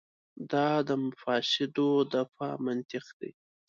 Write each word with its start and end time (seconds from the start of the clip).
دا 0.51 0.67
د 0.87 0.89
مفاسدو 1.05 1.89
دفع 2.13 2.49
منطق 2.65 3.05
دی. 3.19 3.31